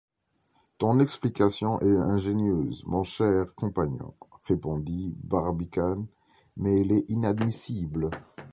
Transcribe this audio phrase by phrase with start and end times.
[0.79, 4.15] Ton explication est ingénieuse, mon cher compagnon,
[4.47, 6.07] répondit Barbicane,
[6.57, 8.09] mais elle est inadmissible.